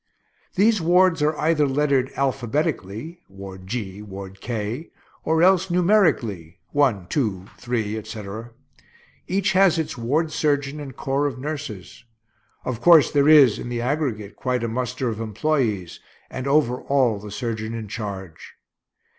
These 0.55 0.81
wards 0.81 1.21
are 1.21 1.37
either 1.37 1.67
lettered 1.67 2.11
alphabetically, 2.15 3.19
Ward 3.29 3.67
G, 3.67 4.01
Ward 4.01 4.41
K, 4.41 4.89
or 5.23 5.43
else 5.43 5.69
numerically, 5.69 6.57
1, 6.71 7.05
2, 7.05 7.45
3, 7.59 7.97
etc. 7.99 8.49
Each 9.27 9.51
has 9.51 9.77
its 9.77 9.99
ward 9.99 10.31
surgeon 10.31 10.79
and 10.79 10.95
corps 10.95 11.27
of 11.27 11.37
nurses. 11.37 12.03
Of 12.65 12.81
course 12.81 13.11
there 13.11 13.29
is, 13.29 13.59
in 13.59 13.69
the 13.69 13.81
aggregate, 13.81 14.35
quite 14.35 14.63
a 14.63 14.67
muster 14.67 15.07
of 15.07 15.21
employees, 15.21 15.99
and 16.31 16.47
over 16.47 16.81
all 16.81 17.19
the 17.19 17.29
surgeon 17.29 17.75
in 17.75 17.87
charge. 17.87 18.55